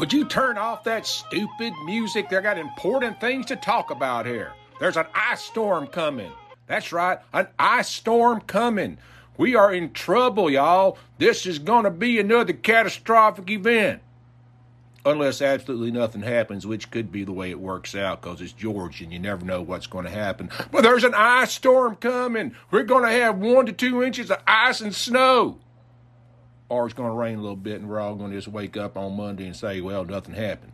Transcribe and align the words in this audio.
Would 0.00 0.14
you 0.14 0.24
turn 0.24 0.56
off 0.56 0.84
that 0.84 1.04
stupid 1.06 1.74
music? 1.84 2.30
They 2.30 2.40
got 2.40 2.56
important 2.56 3.20
things 3.20 3.44
to 3.46 3.56
talk 3.56 3.90
about 3.90 4.24
here. 4.24 4.54
There's 4.80 4.96
an 4.96 5.04
ice 5.14 5.42
storm 5.42 5.88
coming. 5.88 6.32
That's 6.66 6.90
right, 6.90 7.18
an 7.34 7.48
ice 7.58 7.90
storm 7.90 8.40
coming. 8.40 8.96
We 9.36 9.56
are 9.56 9.70
in 9.70 9.92
trouble, 9.92 10.48
y'all. 10.48 10.96
This 11.18 11.44
is 11.44 11.58
going 11.58 11.84
to 11.84 11.90
be 11.90 12.18
another 12.18 12.54
catastrophic 12.54 13.50
event. 13.50 14.00
Unless 15.04 15.42
absolutely 15.42 15.90
nothing 15.90 16.22
happens, 16.22 16.66
which 16.66 16.90
could 16.90 17.12
be 17.12 17.24
the 17.24 17.32
way 17.32 17.50
it 17.50 17.60
works 17.60 17.94
out 17.94 18.22
because 18.22 18.40
it's 18.40 18.54
Georgia 18.54 19.04
and 19.04 19.12
you 19.12 19.18
never 19.18 19.44
know 19.44 19.60
what's 19.60 19.86
going 19.86 20.06
to 20.06 20.10
happen. 20.10 20.48
But 20.72 20.82
there's 20.82 21.04
an 21.04 21.14
ice 21.14 21.52
storm 21.52 21.96
coming. 21.96 22.54
We're 22.70 22.84
going 22.84 23.04
to 23.04 23.10
have 23.10 23.36
one 23.36 23.66
to 23.66 23.72
two 23.72 24.02
inches 24.02 24.30
of 24.30 24.38
ice 24.46 24.80
and 24.80 24.94
snow. 24.94 25.58
Or 26.70 26.86
it's 26.86 26.94
going 26.94 27.10
to 27.10 27.14
rain 27.14 27.38
a 27.38 27.42
little 27.42 27.56
bit 27.56 27.80
and 27.80 27.90
we're 27.90 28.00
all 28.00 28.14
going 28.14 28.30
to 28.30 28.36
just 28.36 28.48
wake 28.48 28.78
up 28.78 28.96
on 28.96 29.16
Monday 29.16 29.44
and 29.44 29.54
say, 29.54 29.82
well, 29.82 30.04
nothing 30.04 30.34
happened. 30.34 30.72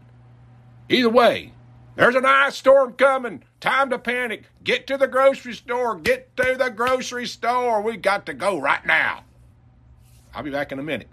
Either 0.88 1.10
way, 1.10 1.52
there's 1.96 2.14
an 2.14 2.24
ice 2.24 2.54
storm 2.54 2.92
coming. 2.92 3.42
Time 3.60 3.90
to 3.90 3.98
panic. 3.98 4.44
Get 4.62 4.86
to 4.86 4.98
the 4.98 5.08
grocery 5.08 5.54
store. 5.54 5.96
Get 5.96 6.36
to 6.36 6.54
the 6.56 6.70
grocery 6.70 7.26
store. 7.26 7.80
We 7.80 7.96
got 7.96 8.26
to 8.26 8.34
go 8.34 8.60
right 8.60 8.84
now. 8.86 9.24
I'll 10.34 10.42
be 10.42 10.50
back 10.50 10.70
in 10.70 10.78
a 10.78 10.82
minute. 10.82 11.08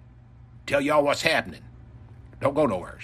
Tell 0.68 0.82
y'all 0.82 1.04
what's 1.04 1.22
happening. 1.22 1.62
Don't 2.42 2.54
go 2.54 2.66
nowhere. 2.66 3.00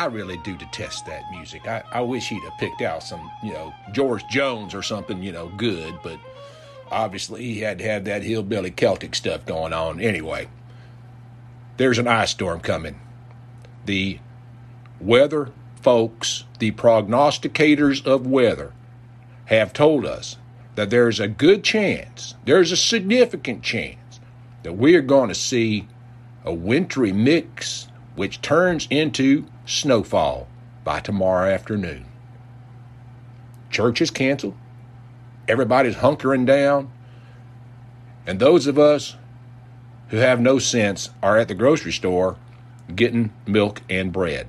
I 0.00 0.06
really 0.06 0.38
do 0.38 0.56
detest 0.56 1.04
that 1.06 1.30
music. 1.30 1.68
I, 1.68 1.82
I 1.92 2.00
wish 2.00 2.30
he'd 2.30 2.42
have 2.44 2.56
picked 2.56 2.80
out 2.80 3.02
some, 3.02 3.30
you 3.44 3.52
know, 3.52 3.74
George 3.92 4.26
Jones 4.28 4.74
or 4.74 4.82
something, 4.82 5.22
you 5.22 5.30
know, 5.30 5.48
good, 5.58 5.94
but 6.02 6.18
obviously 6.90 7.44
he 7.44 7.60
had 7.60 7.76
to 7.80 7.84
have 7.84 8.06
that 8.06 8.22
hillbilly 8.22 8.70
Celtic 8.70 9.14
stuff 9.14 9.44
going 9.44 9.74
on. 9.74 10.00
Anyway, 10.00 10.48
there's 11.76 11.98
an 11.98 12.08
ice 12.08 12.30
storm 12.30 12.60
coming. 12.60 12.98
The 13.84 14.20
weather 15.02 15.50
folks, 15.82 16.44
the 16.60 16.70
prognosticators 16.72 18.06
of 18.06 18.26
weather, 18.26 18.72
have 19.44 19.74
told 19.74 20.06
us 20.06 20.38
that 20.76 20.88
there's 20.88 21.20
a 21.20 21.28
good 21.28 21.62
chance, 21.62 22.36
there's 22.46 22.72
a 22.72 22.76
significant 22.78 23.62
chance, 23.62 24.18
that 24.62 24.72
we're 24.72 25.02
going 25.02 25.28
to 25.28 25.34
see 25.34 25.86
a 26.42 26.54
wintry 26.54 27.12
mix 27.12 27.86
which 28.14 28.42
turns 28.42 28.86
into 28.90 29.46
snowfall 29.66 30.48
by 30.84 31.00
tomorrow 31.00 31.50
afternoon. 31.50 32.06
Church 33.70 34.00
is 34.00 34.10
canceled. 34.10 34.56
Everybody's 35.48 35.96
hunkering 35.96 36.46
down. 36.46 36.90
And 38.26 38.38
those 38.38 38.66
of 38.66 38.78
us 38.78 39.16
who 40.08 40.18
have 40.18 40.40
no 40.40 40.58
sense 40.58 41.10
are 41.22 41.38
at 41.38 41.48
the 41.48 41.54
grocery 41.54 41.92
store 41.92 42.36
getting 42.94 43.32
milk 43.46 43.82
and 43.88 44.12
bread. 44.12 44.48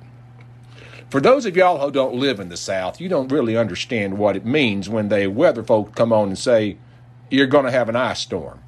For 1.09 1.19
those 1.19 1.45
of 1.45 1.57
y'all 1.57 1.79
who 1.85 1.91
don't 1.91 2.15
live 2.15 2.39
in 2.39 2.49
the 2.49 2.57
South, 2.57 3.01
you 3.01 3.09
don't 3.09 3.31
really 3.31 3.57
understand 3.57 4.17
what 4.17 4.35
it 4.35 4.45
means 4.45 4.89
when 4.89 5.09
the 5.09 5.27
weather 5.27 5.63
folk 5.63 5.93
come 5.93 6.13
on 6.13 6.29
and 6.29 6.37
say, 6.37 6.77
you're 7.29 7.47
going 7.47 7.65
to 7.65 7.71
have 7.71 7.89
an 7.89 7.95
ice 7.95 8.19
storm. 8.19 8.61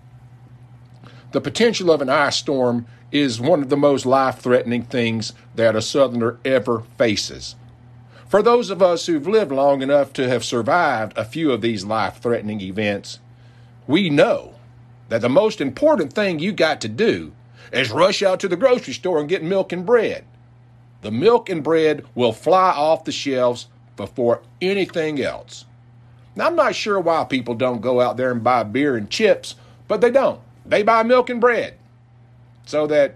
The 1.32 1.42
potential 1.42 1.92
of 1.92 2.02
an 2.02 2.10
ice 2.10 2.36
storm 2.36 2.86
is 3.14 3.40
one 3.40 3.62
of 3.62 3.70
the 3.70 3.78
most 3.78 4.06
life 4.06 4.40
threatening 4.40 4.84
things 4.84 5.32
that 5.56 5.76
a 5.76 5.82
Southerner 5.82 6.38
ever 6.44 6.84
faces. 6.98 7.56
For 8.28 8.42
those 8.42 8.70
of 8.70 8.82
us 8.82 9.06
who've 9.06 9.28
lived 9.28 9.52
long 9.52 9.82
enough 9.82 10.12
to 10.14 10.28
have 10.28 10.44
survived 10.44 11.16
a 11.16 11.24
few 11.24 11.52
of 11.52 11.62
these 11.62 11.86
life 11.86 12.18
threatening 12.18 12.60
events, 12.60 13.20
we 13.88 14.10
know 14.10 14.56
that 15.08 15.22
the 15.22 15.30
most 15.30 15.62
important 15.62 16.12
thing 16.12 16.40
you 16.40 16.52
got 16.52 16.82
to 16.82 16.90
do 16.90 17.32
is 17.72 17.92
rush 17.92 18.22
out 18.22 18.40
to 18.42 18.48
the 18.50 18.58
grocery 18.58 18.94
store 18.94 19.20
and 19.20 19.30
get 19.30 19.44
milk 19.44 19.72
and 19.72 19.86
bread 19.86 20.26
the 21.04 21.12
milk 21.12 21.50
and 21.50 21.62
bread 21.62 22.06
will 22.16 22.32
fly 22.32 22.72
off 22.72 23.04
the 23.04 23.12
shelves 23.12 23.68
before 23.98 24.42
anything 24.62 25.22
else. 25.22 25.66
Now, 26.34 26.48
I'm 26.48 26.56
not 26.56 26.76
sure 26.76 27.00
why 27.00 27.26
people 27.26 27.56
don't 27.56 27.82
go 27.82 28.00
out 28.00 28.16
there 28.16 28.32
and 28.32 28.44
buy 28.44 28.64
beer 28.64 28.96
and 28.96 29.10
chips, 29.10 29.56
but 29.90 30.00
they 30.00 30.10
don't. 30.10 30.40
They 30.66 30.82
buy 30.82 31.04
milk 31.04 31.30
and 31.30 31.42
bread 31.42 31.78
so 32.66 32.88
that 32.88 33.16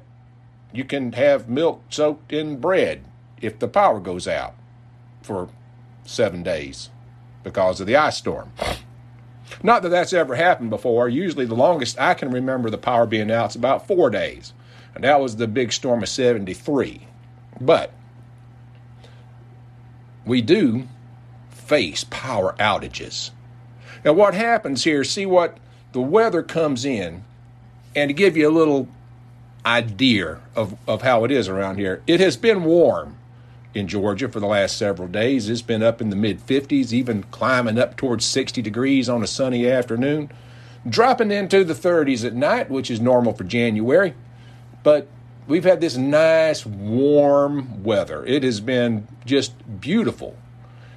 you 0.74 0.84
can 0.84 1.14
have 1.14 1.50
milk 1.50 1.82
soaked 1.90 2.32
in 2.32 2.58
bread 2.58 3.04
if 3.42 3.60
the 3.60 3.68
power 3.68 4.00
goes 4.00 4.28
out 4.28 4.56
for 5.22 5.50
seven 6.06 6.44
days 6.44 6.90
because 7.44 7.80
of 7.80 7.88
the 7.88 7.96
ice 7.96 8.18
storm. 8.18 8.52
Not 9.64 9.82
that 9.84 9.90
that's 9.90 10.14
ever 10.14 10.36
happened 10.36 10.70
before. 10.70 11.08
Usually, 11.10 11.46
the 11.46 11.56
longest 11.56 12.00
I 12.00 12.14
can 12.14 12.32
remember 12.32 12.70
the 12.70 12.78
power 12.78 13.06
being 13.06 13.32
out 13.32 13.52
is 13.52 13.56
about 13.56 13.88
four 13.88 14.10
days. 14.10 14.54
And 14.94 15.04
that 15.04 15.22
was 15.22 15.36
the 15.36 15.48
big 15.48 15.72
storm 15.72 16.04
of 16.04 16.10
73. 16.10 17.08
But 17.62 17.92
we 20.26 20.42
do 20.42 20.88
face 21.50 22.06
power 22.10 22.56
outages. 22.60 23.32
Now, 24.04 24.14
what 24.14 24.34
happens 24.34 24.84
here, 24.84 25.04
see 25.04 25.26
what 25.26 25.58
the 25.92 26.02
weather 26.02 26.44
comes 26.44 26.86
in, 26.86 27.24
and 27.96 28.10
to 28.10 28.14
give 28.14 28.38
you 28.38 28.48
a 28.48 28.52
little 28.52 28.88
idea 29.68 30.40
of, 30.56 30.78
of 30.88 31.02
how 31.02 31.26
it 31.26 31.32
is 31.32 31.50
around 31.50 31.78
here, 31.78 32.02
it 32.08 32.22
has 32.22 32.38
been 32.38 32.64
warm 32.64 33.18
in 33.74 33.88
Georgia 33.88 34.30
for 34.30 34.40
the 34.40 34.48
last 34.48 34.78
several 34.78 35.10
days. 35.10 35.50
It's 35.50 35.62
been 35.62 35.84
up 35.84 36.02
in 36.02 36.10
the 36.10 36.16
mid 36.16 36.40
50s, 36.40 36.94
even 36.94 37.24
climbing 37.24 37.78
up 37.78 37.98
towards 37.98 38.26
60 38.26 38.62
degrees 38.62 39.10
on 39.10 39.22
a 39.22 39.28
sunny 39.28 39.70
afternoon, 39.70 40.32
dropping 40.88 41.32
into 41.32 41.66
the 41.66 41.74
30s 41.74 42.26
at 42.26 42.34
night, 42.34 42.70
which 42.70 42.90
is 42.90 43.02
normal 43.02 43.34
for 43.34 43.44
January. 43.44 44.14
But 44.84 45.10
we've 45.48 45.66
had 45.66 45.82
this 45.82 45.98
nice 45.98 46.66
warm 46.66 47.84
weather. 47.84 48.26
It 48.26 48.44
has 48.44 48.62
been 48.62 49.06
just 49.26 49.82
beautiful. 49.82 50.38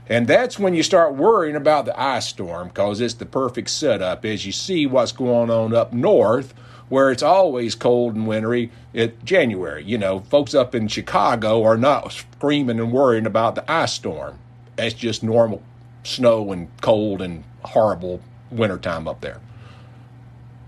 And 0.08 0.26
that's 0.26 0.58
when 0.58 0.74
you 0.74 0.82
start 0.82 1.14
worrying 1.14 1.56
about 1.56 1.86
the 1.86 2.00
ice 2.00 2.28
storm 2.28 2.68
because 2.68 3.00
it's 3.00 3.14
the 3.14 3.26
perfect 3.26 3.70
setup 3.70 4.24
as 4.24 4.46
you 4.46 4.52
see 4.52 4.86
what's 4.86 5.12
going 5.12 5.50
on 5.50 5.74
up 5.74 5.92
north 5.92 6.54
where 6.90 7.10
it's 7.10 7.22
always 7.22 7.74
cold 7.74 8.16
and 8.16 8.26
wintry 8.26 8.70
at 8.94 9.24
January. 9.24 9.82
You 9.82 9.96
know, 9.96 10.20
folks 10.20 10.54
up 10.54 10.74
in 10.74 10.88
Chicago 10.88 11.62
are 11.62 11.78
not 11.78 12.12
screaming 12.12 12.80
and 12.80 12.92
worrying 12.92 13.26
about 13.26 13.54
the 13.54 13.70
ice 13.70 13.94
storm. 13.94 14.38
That's 14.76 14.92
just 14.92 15.22
normal 15.22 15.62
snow 16.02 16.52
and 16.52 16.68
cold 16.82 17.22
and 17.22 17.44
horrible 17.62 18.20
wintertime 18.50 19.06
up 19.06 19.20
there. 19.20 19.40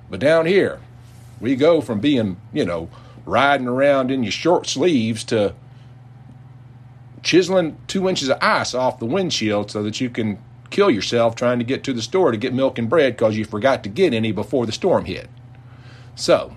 But 0.08 0.20
down 0.20 0.46
here, 0.46 0.80
we 1.40 1.56
go 1.56 1.80
from 1.80 1.98
being, 1.98 2.40
you 2.52 2.64
know, 2.64 2.88
riding 3.26 3.66
around 3.66 4.12
in 4.12 4.22
your 4.22 4.32
short 4.32 4.66
sleeves 4.66 5.24
to 5.24 5.54
chiseling 7.24 7.76
two 7.88 8.08
inches 8.08 8.28
of 8.28 8.38
ice 8.40 8.74
off 8.74 9.00
the 9.00 9.06
windshield 9.06 9.72
so 9.72 9.82
that 9.82 10.00
you 10.00 10.08
can 10.08 10.38
kill 10.70 10.90
yourself 10.90 11.34
trying 11.34 11.58
to 11.58 11.64
get 11.64 11.82
to 11.84 11.92
the 11.92 12.02
store 12.02 12.30
to 12.30 12.36
get 12.36 12.54
milk 12.54 12.78
and 12.78 12.88
bread 12.88 13.16
because 13.16 13.36
you 13.36 13.44
forgot 13.44 13.82
to 13.82 13.88
get 13.88 14.14
any 14.14 14.30
before 14.30 14.66
the 14.66 14.72
storm 14.72 15.04
hit. 15.04 15.28
So, 16.14 16.54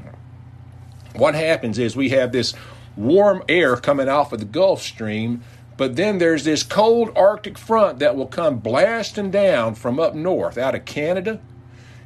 what 1.16 1.36
happens 1.36 1.80
is 1.80 1.96
we 1.96 2.10
have 2.10 2.32
this 2.32 2.54
warm 2.96 3.44
air 3.48 3.76
coming 3.78 4.10
off 4.10 4.34
of 4.34 4.40
the 4.40 4.46
Gulf 4.46 4.82
Stream, 4.82 5.42
but 5.78 5.96
then 5.96 6.18
there's 6.18 6.44
this 6.44 6.64
cold 6.64 7.12
Arctic 7.16 7.58
front 7.58 8.00
that 8.00 8.16
will 8.16 8.28
come 8.28 8.60
blasting 8.60 9.32
down 9.32 9.76
from 9.76 10.00
up 10.00 10.14
north 10.14 10.58
out 10.58 10.76
of 10.76 10.86
Canada. 10.86 11.40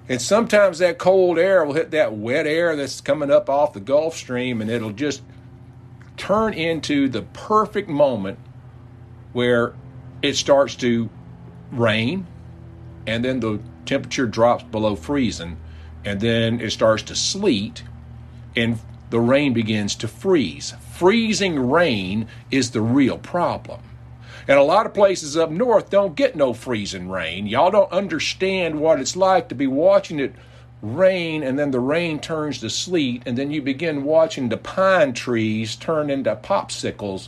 And 0.07 0.21
sometimes 0.21 0.79
that 0.79 0.97
cold 0.97 1.37
air 1.37 1.63
will 1.63 1.75
hit 1.75 1.91
that 1.91 2.13
wet 2.13 2.47
air 2.47 2.75
that's 2.75 2.99
coming 2.99 3.29
up 3.29 3.47
off 3.47 3.73
the 3.73 3.79
Gulf 3.79 4.15
Stream 4.15 4.61
and 4.61 4.69
it'll 4.69 4.91
just 4.91 5.21
turn 6.17 6.53
into 6.53 7.07
the 7.07 7.21
perfect 7.21 7.87
moment 7.87 8.39
where 9.33 9.73
it 10.23 10.35
starts 10.35 10.75
to 10.75 11.09
rain 11.71 12.25
and 13.05 13.23
then 13.23 13.39
the 13.39 13.59
temperature 13.85 14.25
drops 14.25 14.63
below 14.63 14.95
freezing 14.95 15.57
and 16.05 16.21
then 16.21 16.59
it 16.59 16.71
starts 16.71 17.03
to 17.03 17.15
sleet 17.15 17.83
and 18.55 18.79
the 19.09 19.19
rain 19.19 19.53
begins 19.53 19.95
to 19.95 20.07
freeze. 20.07 20.73
Freezing 20.93 21.69
rain 21.69 22.27
is 22.51 22.71
the 22.71 22.81
real 22.81 23.17
problem. 23.17 23.81
And 24.47 24.57
a 24.57 24.63
lot 24.63 24.85
of 24.85 24.93
places 24.93 25.37
up 25.37 25.51
north 25.51 25.89
don't 25.89 26.15
get 26.15 26.35
no 26.35 26.53
freezing 26.53 27.09
rain. 27.09 27.47
Y'all 27.47 27.71
don't 27.71 27.91
understand 27.91 28.79
what 28.79 28.99
it's 28.99 29.15
like 29.15 29.49
to 29.49 29.55
be 29.55 29.67
watching 29.67 30.19
it 30.19 30.33
rain 30.81 31.43
and 31.43 31.59
then 31.59 31.71
the 31.71 31.79
rain 31.79 32.19
turns 32.19 32.59
to 32.59 32.69
sleet 32.69 33.21
and 33.25 33.37
then 33.37 33.51
you 33.51 33.61
begin 33.61 34.03
watching 34.03 34.49
the 34.49 34.57
pine 34.57 35.13
trees 35.13 35.75
turn 35.75 36.09
into 36.09 36.33
popsicles 36.37 37.27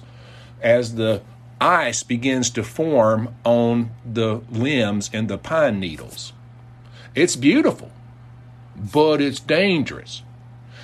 as 0.61 0.95
the 0.95 1.21
ice 1.59 2.01
begins 2.01 2.49
to 2.49 2.63
form 2.63 3.35
on 3.43 3.91
the 4.05 4.41
limbs 4.49 5.09
and 5.13 5.27
the 5.27 5.37
pine 5.37 5.79
needles. 5.79 6.33
It's 7.13 7.35
beautiful, 7.35 7.91
but 8.81 9.21
it's 9.21 9.39
dangerous. 9.39 10.23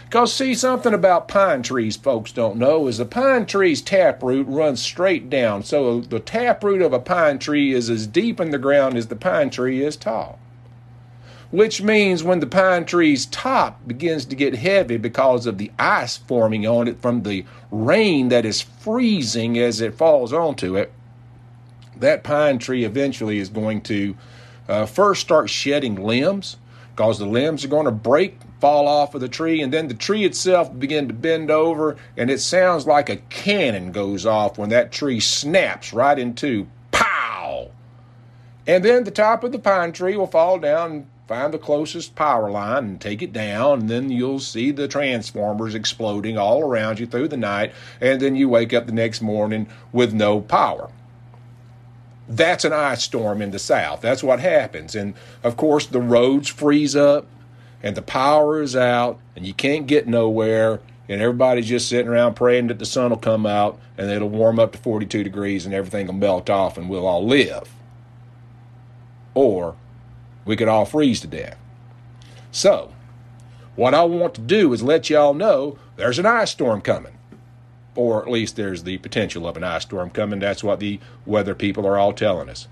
Because, 0.05 0.31
see, 0.31 0.55
something 0.55 0.94
about 0.94 1.27
pine 1.27 1.63
trees 1.63 1.97
folks 1.97 2.31
don't 2.31 2.55
know 2.55 2.88
is 2.88 2.97
the 2.97 3.05
pine 3.05 3.45
tree's 3.45 3.81
taproot 3.81 4.47
runs 4.47 4.81
straight 4.81 5.29
down. 5.29 5.63
So 5.63 5.99
the 5.99 6.21
taproot 6.21 6.81
of 6.81 6.94
a 6.94 6.99
pine 6.99 7.39
tree 7.39 7.73
is 7.73 7.89
as 7.89 8.07
deep 8.07 8.39
in 8.39 8.51
the 8.51 8.57
ground 8.57 8.95
as 8.95 9.07
the 9.07 9.17
pine 9.17 9.49
tree 9.49 9.83
is 9.83 9.97
tall. 9.97 10.39
Which 11.51 11.81
means 11.81 12.23
when 12.23 12.39
the 12.39 12.47
pine 12.47 12.85
tree's 12.85 13.25
top 13.25 13.85
begins 13.85 14.23
to 14.25 14.35
get 14.35 14.55
heavy 14.55 14.95
because 14.95 15.45
of 15.45 15.57
the 15.57 15.71
ice 15.77 16.15
forming 16.15 16.65
on 16.65 16.88
it 16.88 17.01
from 17.01 17.23
the 17.23 17.45
rain 17.69 18.29
that 18.29 18.45
is 18.45 18.61
freezing 18.61 19.57
as 19.57 19.81
it 19.81 19.95
falls 19.95 20.31
onto 20.31 20.77
it, 20.77 20.94
that 21.97 22.23
pine 22.23 22.59
tree 22.59 22.85
eventually 22.85 23.39
is 23.39 23.49
going 23.49 23.81
to 23.81 24.15
uh, 24.69 24.85
first 24.85 25.19
start 25.19 25.49
shedding 25.49 25.95
limbs 25.95 26.57
because 26.97 27.19
the 27.19 27.27
limbs 27.27 27.63
are 27.63 27.67
going 27.67 27.85
to 27.85 27.91
break 27.91 28.39
fall 28.59 28.88
off 28.88 29.13
of 29.13 29.21
the 29.21 29.29
tree, 29.29 29.61
and 29.61 29.71
then 29.71 29.88
the 29.88 29.94
tree 29.94 30.25
itself 30.25 30.77
begin 30.79 31.07
to 31.07 31.13
bend 31.13 31.51
over, 31.51 31.95
and 32.17 32.31
it 32.31 32.39
sounds 32.39 32.88
like 32.88 33.07
a 33.07 33.17
cannon 33.17 33.91
goes 33.91 34.25
off 34.25 34.57
when 34.57 34.69
that 34.69 34.91
tree 34.91 35.19
snaps 35.19 35.94
right 35.94 36.17
into 36.17 36.65
pow. 36.91 37.69
And 38.65 38.83
then 38.83 39.03
the 39.03 39.11
top 39.11 39.44
of 39.44 39.51
the 39.51 39.59
pine 39.59 39.91
tree 39.91 40.17
will 40.17 40.25
fall 40.25 40.57
down 40.57 40.91
and 40.91 41.07
find 41.27 41.53
the 41.53 41.59
closest 41.59 42.15
power 42.15 42.49
line 42.49 42.85
and 42.85 42.99
take 42.99 43.21
it 43.21 43.31
down, 43.31 43.81
and 43.81 43.89
then 43.91 44.09
you'll 44.09 44.39
see 44.39 44.71
the 44.71 44.88
transformers 44.88 45.75
exploding 45.75 46.35
all 46.35 46.63
around 46.63 46.99
you 46.99 47.05
through 47.05 47.27
the 47.27 47.38
night, 47.38 47.73
and 48.01 48.19
then 48.19 48.35
you 48.35 48.49
wake 48.49 48.73
up 48.73 48.88
the 48.88 48.91
next 48.91 49.21
morning 49.21 49.67
with 49.91 50.15
no 50.15 50.41
power. 50.41 50.89
That's 52.27 52.65
an 52.65 52.74
ice 52.74 53.03
storm 53.03 53.41
in 53.41 53.51
the 53.51 53.59
south. 53.59 54.01
That's 54.01 54.24
what 54.24 54.39
happens. 54.39 54.95
And 54.95 55.13
of 55.44 55.56
course, 55.56 55.85
the 55.85 56.01
roads 56.01 56.50
freeze 56.50 56.95
up 56.95 57.25
and 57.81 57.95
the 57.95 58.01
power 58.01 58.62
is 58.62 58.75
out 58.75 59.19
and 59.35 59.45
you 59.45 59.53
can't 59.53 59.88
get 59.88 60.07
nowhere 60.07 60.81
and 61.09 61.21
everybody's 61.21 61.68
just 61.68 61.88
sitting 61.88 62.09
around 62.09 62.35
praying 62.35 62.68
that 62.68 62.79
the 62.79 62.85
sun 62.85 63.12
will 63.12 63.18
come 63.18 63.45
out 63.45 63.79
and 63.97 64.12
it'll 64.12 64.29
warm 64.29 64.59
up 64.59 64.74
to 64.74 64.77
42 64.77 65.24
degrees 65.24 65.65
and 65.65 65.74
everything 65.74 66.07
will 66.07 66.13
melt 66.13 66.50
off 66.50 66.77
and 66.77 66.89
we'll 66.89 67.07
all 67.07 67.25
live. 67.25 67.69
Or 69.33 69.75
we 70.44 70.56
could 70.56 70.68
all 70.68 70.85
freeze 70.85 71.21
to 71.21 71.27
death. 71.27 71.57
So, 72.51 72.91
what 73.75 73.94
I 73.94 74.03
want 74.03 74.33
to 74.35 74.41
do 74.41 74.73
is 74.73 74.81
let 74.81 75.09
y'all 75.09 75.33
know 75.33 75.77
there's 75.95 76.19
an 76.19 76.25
ice 76.25 76.51
storm 76.51 76.81
coming. 76.81 77.17
Or 77.97 78.21
at 78.21 78.29
least 78.29 78.55
there's 78.55 78.83
the 78.83 78.99
potential 78.99 79.47
of 79.47 79.57
an 79.57 79.63
ice 79.63 79.81
storm 79.81 80.11
coming. 80.11 80.39
That's 80.39 80.63
what 80.63 80.79
the 80.79 80.99
weather 81.25 81.55
people 81.55 81.85
are 81.88 81.97
all 81.97 82.13
telling 82.13 82.47
us. 82.47 82.67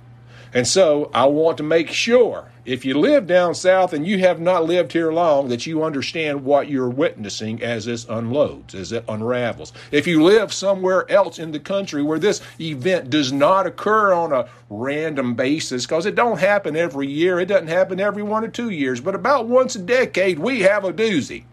And 0.53 0.67
so 0.67 1.09
I 1.13 1.25
want 1.25 1.57
to 1.57 1.63
make 1.63 1.89
sure 1.89 2.51
if 2.63 2.85
you 2.85 2.97
live 2.97 3.27
down 3.27 3.55
south 3.55 3.91
and 3.91 4.07
you 4.07 4.19
have 4.19 4.39
not 4.39 4.65
lived 4.65 4.93
here 4.93 5.11
long 5.11 5.49
that 5.49 5.65
you 5.65 5.83
understand 5.83 6.45
what 6.45 6.69
you're 6.69 6.89
witnessing 6.89 7.61
as 7.61 7.85
this 7.85 8.05
unloads, 8.07 8.73
as 8.73 8.91
it 8.91 9.03
unravels. 9.09 9.73
If 9.91 10.07
you 10.07 10.23
live 10.23 10.53
somewhere 10.53 11.11
else 11.11 11.39
in 11.39 11.51
the 11.51 11.59
country 11.59 12.03
where 12.03 12.19
this 12.19 12.41
event 12.61 13.09
does 13.09 13.33
not 13.33 13.65
occur 13.65 14.13
on 14.13 14.31
a 14.31 14.47
random 14.69 15.33
basis, 15.33 15.85
because 15.85 16.05
it 16.05 16.15
don't 16.15 16.39
happen 16.39 16.75
every 16.75 17.07
year, 17.07 17.39
it 17.39 17.47
doesn't 17.47 17.67
happen 17.67 17.99
every 17.99 18.23
one 18.23 18.43
or 18.45 18.47
two 18.47 18.69
years, 18.69 19.01
but 19.01 19.15
about 19.15 19.47
once 19.47 19.75
a 19.75 19.79
decade 19.79 20.39
we 20.39 20.61
have 20.61 20.85
a 20.85 20.93
doozy. 20.93 21.43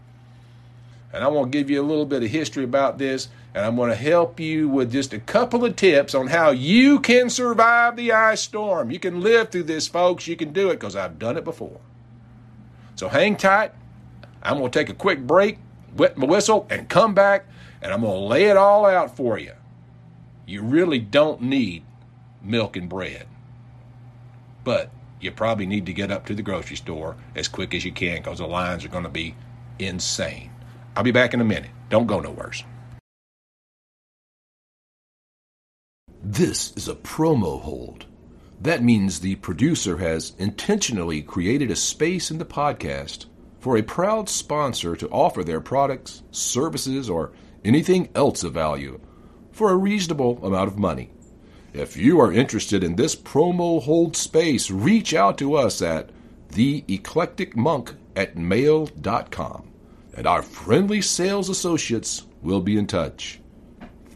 And 1.13 1.25
I 1.25 1.29
want 1.29 1.51
to 1.51 1.59
give 1.59 1.71
you 1.71 1.81
a 1.81 1.85
little 1.85 2.07
bit 2.07 2.23
of 2.23 2.31
history 2.31 2.65
about 2.65 2.99
this 2.99 3.29
and 3.55 3.67
I'm 3.67 3.77
going 3.77 3.91
to 3.91 3.97
help 3.97 4.41
you 4.41 4.69
with 4.69 4.91
just 4.91 5.13
a 5.13 5.19
couple 5.21 5.65
of 5.65 5.77
tips 5.77 6.15
on 6.15 6.29
how 6.29 6.51
you 6.51 7.01
can 7.01 7.29
survive 7.29 7.97
the 7.97 8.13
ice 8.13 8.41
storm. 8.41 8.91
You 8.91 8.99
can 8.99 9.21
live 9.21 9.51
through 9.51 9.65
this, 9.65 9.87
folks. 9.87 10.27
You 10.27 10.37
can 10.37 10.53
do 10.53 10.71
it 10.71 10.75
because 10.75 10.97
I've 10.97 11.19
done 11.19 11.37
it 11.37 11.45
before. 11.45 11.81
So 12.95 13.09
hang 13.09 13.37
tight. 13.37 13.73
I'm 14.43 14.59
going 14.59 14.71
to 14.71 14.79
take 14.79 14.89
a 14.89 14.95
quick 14.95 15.27
break, 15.27 15.59
wet 15.97 16.17
my 16.17 16.27
whistle, 16.27 16.67
and 16.71 16.89
come 16.89 17.15
back, 17.15 17.47
and 17.81 17.93
I'm 17.93 18.01
going 18.01 18.13
to 18.13 18.27
lay 18.27 18.45
it 18.45 18.57
all 18.57 18.87
out 18.87 19.17
for 19.17 19.39
you. 19.39 19.53
You 20.47 20.63
really 20.63 20.99
don't 20.99 21.43
need 21.43 21.85
milk 22.43 22.77
and 22.77 22.89
bread, 22.89 23.27
but 24.65 24.91
you 25.21 25.31
probably 25.31 25.67
need 25.67 25.87
to 25.87 25.93
get 25.93 26.11
up 26.11 26.27
to 26.27 26.35
the 26.35 26.43
grocery 26.43 26.77
store 26.77 27.17
as 27.37 27.47
quick 27.49 27.75
as 27.75 27.85
you 27.85 27.93
can 27.93 28.17
because 28.17 28.39
the 28.39 28.47
lines 28.47 28.85
are 28.85 28.89
going 28.89 29.05
to 29.05 29.11
be 29.11 29.37
insane. 29.79 30.51
I'll 30.97 31.05
be 31.05 31.13
back 31.13 31.35
in 31.35 31.41
a 31.41 31.45
minute. 31.45 31.71
Don't 31.89 32.07
go 32.07 32.19
nowhere. 32.19 32.53
This 36.33 36.73
is 36.77 36.89
a 36.89 36.95
promo 36.95 37.61
hold. 37.61 38.07
That 38.59 38.83
means 38.83 39.21
the 39.21 39.35
producer 39.35 39.99
has 39.99 40.33
intentionally 40.39 41.21
created 41.21 41.71
a 41.71 41.77
space 41.77 42.31
in 42.31 42.39
the 42.39 42.47
podcast 42.47 43.27
for 43.61 43.77
a 43.77 43.83
proud 43.83 44.31
sponsor 44.31 44.97
to 44.97 45.11
offer 45.11 45.45
their 45.45 45.61
products, 45.61 46.23
services, 46.31 47.11
or 47.11 47.33
anything 47.67 48.09
else 48.15 48.45
of 48.45 48.55
value 48.55 48.99
for 49.51 49.73
a 49.73 49.77
reasonable 49.77 50.43
amount 50.43 50.69
of 50.69 50.79
money. 50.79 51.11
If 51.75 51.99
you 51.99 52.19
are 52.19 52.33
interested 52.33 52.83
in 52.83 52.97
this 52.97 53.15
promo 53.15 53.83
hold 53.83 54.17
space, 54.17 54.71
reach 54.71 55.13
out 55.13 55.37
to 55.37 55.55
us 55.57 55.83
at 55.83 56.09
theeclecticmonk 56.49 57.95
at 58.17 58.39
mail.com 58.39 59.71
and 60.17 60.27
our 60.27 60.41
friendly 60.41 61.03
sales 61.03 61.51
associates 61.51 62.27
will 62.41 62.63
be 62.63 62.79
in 62.79 62.87
touch. 62.87 63.39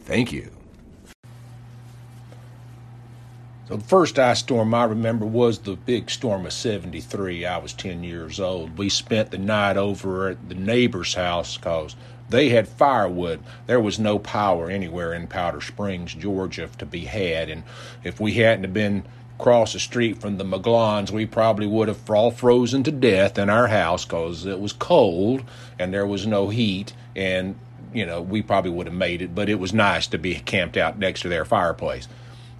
Thank 0.05 0.31
you. 0.31 0.56
The 3.67 3.79
first 3.79 4.17
ice 4.17 4.39
storm 4.39 4.73
I 4.73 4.85
remember 4.85 5.25
was 5.25 5.59
the 5.59 5.75
big 5.75 6.09
storm 6.09 6.45
of 6.45 6.53
73. 6.53 7.45
I 7.45 7.57
was 7.57 7.73
10 7.73 8.01
years 8.01 8.39
old. 8.39 8.77
We 8.77 8.87
spent 8.87 9.31
the 9.31 9.37
night 9.37 9.75
over 9.75 10.29
at 10.29 10.47
the 10.47 10.55
neighbor's 10.55 11.15
house 11.15 11.57
because 11.57 11.97
they 12.29 12.47
had 12.47 12.69
firewood. 12.69 13.41
There 13.65 13.81
was 13.81 13.99
no 13.99 14.19
power 14.19 14.69
anywhere 14.69 15.13
in 15.13 15.27
Powder 15.27 15.59
Springs, 15.59 16.13
Georgia 16.13 16.69
to 16.77 16.85
be 16.85 17.01
had. 17.01 17.49
And 17.49 17.63
if 18.05 18.21
we 18.21 18.35
hadn't 18.35 18.63
have 18.63 18.73
been 18.73 19.03
across 19.37 19.73
the 19.73 19.79
street 19.79 20.21
from 20.21 20.37
the 20.37 20.45
McGlons, 20.45 21.11
we 21.11 21.25
probably 21.25 21.67
would 21.67 21.89
have 21.89 22.09
all 22.09 22.31
frozen 22.31 22.83
to 22.83 22.91
death 22.91 23.37
in 23.37 23.49
our 23.49 23.67
house 23.67 24.05
because 24.05 24.45
it 24.45 24.61
was 24.61 24.71
cold 24.71 25.43
and 25.77 25.93
there 25.93 26.07
was 26.07 26.25
no 26.25 26.47
heat. 26.47 26.93
And, 27.17 27.59
you 27.93 28.05
know, 28.05 28.21
we 28.21 28.41
probably 28.41 28.71
would 28.71 28.87
have 28.87 28.95
made 28.95 29.21
it, 29.21 29.35
but 29.35 29.49
it 29.49 29.59
was 29.59 29.73
nice 29.73 30.07
to 30.07 30.17
be 30.17 30.35
camped 30.35 30.77
out 30.77 30.97
next 30.97 31.19
to 31.23 31.27
their 31.27 31.43
fireplace. 31.43 32.07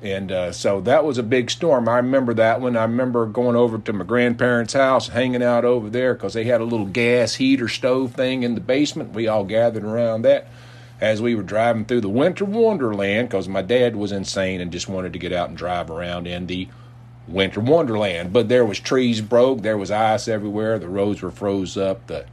And 0.01 0.31
uh, 0.31 0.51
so 0.51 0.79
that 0.81 1.03
was 1.03 1.17
a 1.17 1.23
big 1.23 1.49
storm. 1.49 1.89
I 1.89 1.97
remember 1.97 2.33
that 2.35 2.61
one. 2.61 2.77
I 2.77 2.83
remember 2.83 3.25
going 3.25 3.55
over 3.55 3.79
to 3.79 3.93
my 3.93 4.05
grandparents' 4.05 4.73
house, 4.73 5.07
hanging 5.07 5.41
out 5.41 5.65
over 5.65 5.89
there 5.89 6.13
because 6.13 6.33
they 6.33 6.43
had 6.43 6.61
a 6.61 6.65
little 6.65 6.85
gas 6.85 7.35
heater 7.35 7.67
stove 7.67 8.13
thing 8.13 8.43
in 8.43 8.53
the 8.53 8.61
basement. 8.61 9.13
We 9.13 9.27
all 9.27 9.43
gathered 9.43 9.83
around 9.83 10.21
that 10.21 10.47
as 11.01 11.21
we 11.21 11.35
were 11.35 11.43
driving 11.43 11.85
through 11.85 12.01
the 12.01 12.09
winter 12.09 12.45
wonderland 12.45 13.29
because 13.29 13.47
my 13.47 13.61
dad 13.61 13.95
was 13.95 14.11
insane 14.11 14.61
and 14.61 14.71
just 14.71 14.87
wanted 14.87 15.13
to 15.13 15.19
get 15.19 15.33
out 15.33 15.49
and 15.49 15.57
drive 15.57 15.89
around 15.89 16.27
in 16.27 16.47
the 16.47 16.67
winter 17.27 17.59
wonderland. 17.59 18.33
But 18.33 18.49
there 18.49 18.65
was 18.65 18.79
trees 18.79 19.21
broke, 19.21 19.61
there 19.61 19.77
was 19.77 19.91
ice 19.91 20.27
everywhere, 20.27 20.79
the 20.79 20.89
roads 20.89 21.21
were 21.21 21.31
froze 21.31 21.77
up, 21.77 22.07
the 22.07 22.25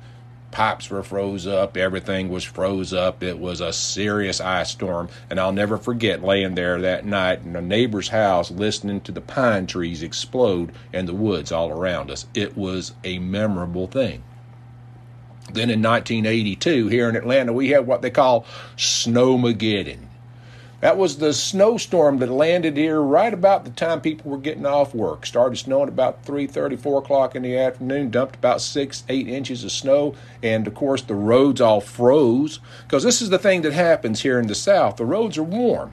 pipes 0.55 0.89
were 0.89 1.03
froze 1.03 1.49
up, 1.49 1.77
everything 1.77 2.29
was 2.29 2.45
froze 2.45 2.95
up. 2.95 3.25
It 3.25 3.41
was 3.41 3.61
a 3.61 3.73
serious 3.73 4.41
ice 4.41 4.71
storm, 4.71 5.09
and 5.29 5.41
I'll 5.41 5.53
never 5.53 5.77
forget 5.77 6.23
laying 6.23 6.55
there 6.55 6.81
that 6.81 7.05
night 7.05 7.43
in 7.43 7.57
a 7.57 7.61
neighbor's 7.61 8.09
house 8.09 8.53
listening 8.53 9.01
to 9.03 9.13
the 9.13 9.21
pine 9.21 9.67
trees 9.67 10.03
explode 10.03 10.71
and 10.93 11.09
the 11.09 11.13
woods 11.13 11.51
all 11.51 11.71
around 11.71 12.09
us. 12.09 12.27
It 12.35 12.57
was 12.57 12.93
a 13.03 13.19
memorable 13.19 13.89
thing. 13.89 14.23
Then 15.53 15.71
in 15.71 15.83
1982, 15.83 16.87
here 16.87 17.09
in 17.09 17.17
Atlanta, 17.17 17.53
we 17.53 17.71
had 17.71 17.87
what 17.87 18.01
they 18.01 18.11
call 18.11 18.47
Snowmageddon. 18.77 20.07
That 20.85 20.99
was 20.99 21.17
the 21.17 21.33
snowstorm 21.33 22.19
that 22.19 22.29
landed 22.29 22.77
here 22.77 23.01
right 23.01 23.33
about 23.33 23.65
the 23.65 23.71
time 23.71 24.03
people 24.03 24.31
were 24.31 24.37
getting 24.37 24.67
off 24.67 24.95
work. 24.95 25.25
Started 25.25 25.57
snowing 25.57 25.89
about 25.89 26.27
3:30, 26.27 26.77
4 26.77 26.99
o'clock 26.99 27.35
in 27.35 27.41
the 27.41 27.57
afternoon. 27.57 28.11
Dumped 28.11 28.37
about 28.37 28.61
six, 28.61 29.03
eight 29.09 29.27
inches 29.27 29.65
of 29.65 29.73
snow, 29.73 30.15
and 30.43 30.67
of 30.67 30.75
course 30.75 31.01
the 31.01 31.15
roads 31.15 31.63
all 31.63 31.81
froze. 31.81 32.61
Because 32.83 33.03
this 33.03 33.23
is 33.23 33.31
the 33.31 33.39
thing 33.39 33.63
that 33.63 33.73
happens 33.73 34.21
here 34.21 34.39
in 34.39 34.47
the 34.47 34.55
South: 34.55 34.97
the 34.97 35.07
roads 35.07 35.39
are 35.39 35.43
warm 35.43 35.93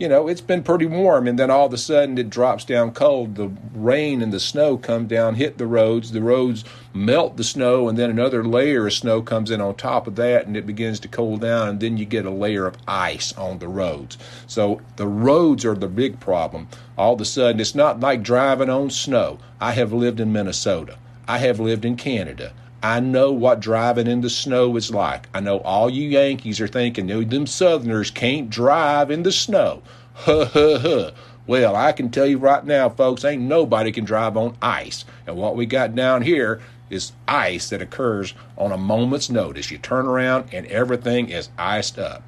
you 0.00 0.08
know, 0.08 0.28
it's 0.28 0.40
been 0.40 0.62
pretty 0.62 0.86
warm, 0.86 1.28
and 1.28 1.38
then 1.38 1.50
all 1.50 1.66
of 1.66 1.74
a 1.74 1.78
sudden 1.78 2.16
it 2.16 2.30
drops 2.30 2.64
down 2.64 2.92
cold. 2.92 3.34
The 3.34 3.52
rain 3.74 4.22
and 4.22 4.32
the 4.32 4.40
snow 4.40 4.78
come 4.78 5.06
down, 5.06 5.34
hit 5.34 5.58
the 5.58 5.66
roads. 5.66 6.12
The 6.12 6.22
roads 6.22 6.64
melt 6.94 7.36
the 7.36 7.44
snow, 7.44 7.86
and 7.86 7.98
then 7.98 8.08
another 8.08 8.42
layer 8.42 8.86
of 8.86 8.94
snow 8.94 9.20
comes 9.20 9.50
in 9.50 9.60
on 9.60 9.74
top 9.74 10.06
of 10.06 10.16
that, 10.16 10.46
and 10.46 10.56
it 10.56 10.66
begins 10.66 11.00
to 11.00 11.08
cool 11.08 11.36
down, 11.36 11.68
and 11.68 11.80
then 11.80 11.98
you 11.98 12.06
get 12.06 12.24
a 12.24 12.30
layer 12.30 12.66
of 12.66 12.78
ice 12.88 13.34
on 13.34 13.58
the 13.58 13.68
roads. 13.68 14.16
So 14.46 14.80
the 14.96 15.06
roads 15.06 15.66
are 15.66 15.74
the 15.74 15.86
big 15.86 16.18
problem. 16.18 16.68
All 16.96 17.12
of 17.12 17.20
a 17.20 17.26
sudden, 17.26 17.60
it's 17.60 17.74
not 17.74 18.00
like 18.00 18.22
driving 18.22 18.70
on 18.70 18.88
snow. 18.88 19.38
I 19.60 19.72
have 19.72 19.92
lived 19.92 20.18
in 20.18 20.32
Minnesota. 20.32 20.96
I 21.28 21.38
have 21.38 21.60
lived 21.60 21.84
in 21.84 21.96
Canada. 21.96 22.54
I 22.82 23.00
know 23.00 23.32
what 23.32 23.60
driving 23.60 24.06
in 24.06 24.20
the 24.22 24.30
snow 24.30 24.76
is 24.76 24.90
like. 24.90 25.28
I 25.34 25.40
know 25.40 25.58
all 25.58 25.90
you 25.90 26.08
Yankees 26.08 26.60
are 26.60 26.68
thinking, 26.68 27.06
them 27.06 27.46
Southerners 27.46 28.10
can't 28.10 28.48
drive 28.48 29.10
in 29.10 29.22
the 29.22 29.32
snow. 29.32 29.82
Huh, 30.14 30.46
huh, 30.46 30.78
huh. 30.78 31.10
Well, 31.46 31.74
I 31.74 31.92
can 31.92 32.10
tell 32.10 32.26
you 32.26 32.38
right 32.38 32.64
now, 32.64 32.88
folks, 32.88 33.24
ain't 33.24 33.42
nobody 33.42 33.92
can 33.92 34.04
drive 34.04 34.36
on 34.36 34.56
ice. 34.62 35.04
And 35.26 35.36
what 35.36 35.56
we 35.56 35.66
got 35.66 35.94
down 35.94 36.22
here, 36.22 36.60
is 36.90 37.12
ice 37.28 37.70
that 37.70 37.80
occurs 37.80 38.34
on 38.58 38.72
a 38.72 38.76
moment's 38.76 39.30
notice. 39.30 39.70
You 39.70 39.78
turn 39.78 40.06
around 40.06 40.52
and 40.52 40.66
everything 40.66 41.30
is 41.30 41.48
iced 41.56 41.98
up. 41.98 42.22